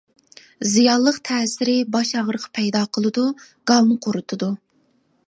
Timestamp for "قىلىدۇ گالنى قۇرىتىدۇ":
2.97-4.49